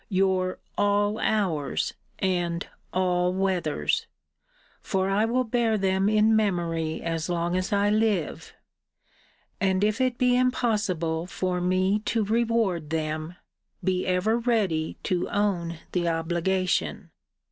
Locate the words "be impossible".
10.17-11.27